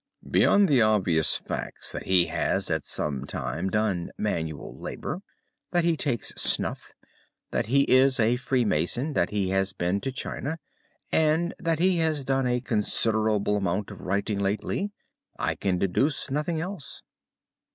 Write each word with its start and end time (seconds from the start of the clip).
"Beyond 0.27 0.67
the 0.67 0.81
obvious 0.81 1.35
facts 1.35 1.91
that 1.91 2.07
he 2.07 2.25
has 2.25 2.71
at 2.71 2.87
some 2.87 3.23
time 3.27 3.69
done 3.69 4.09
manual 4.17 4.75
labour, 4.75 5.19
that 5.69 5.83
he 5.83 5.95
takes 5.95 6.29
snuff, 6.41 6.95
that 7.51 7.67
he 7.67 7.83
is 7.83 8.19
a 8.19 8.37
Freemason, 8.37 9.13
that 9.13 9.29
he 9.29 9.49
has 9.49 9.73
been 9.73 10.01
in 10.03 10.11
China, 10.13 10.57
and 11.11 11.53
that 11.59 11.77
he 11.77 11.97
has 11.97 12.23
done 12.23 12.47
a 12.47 12.61
considerable 12.61 13.57
amount 13.57 13.91
of 13.91 14.01
writing 14.01 14.39
lately, 14.39 14.91
I 15.37 15.53
can 15.53 15.77
deduce 15.77 16.31
nothing 16.31 16.59
else." 16.59 17.03